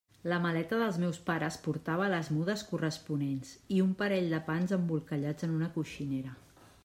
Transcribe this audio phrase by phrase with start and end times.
[0.31, 5.47] La maleta dels meus pares portava les mudes corresponents i un parell de pans embolcallats
[5.49, 6.35] en una coixinera.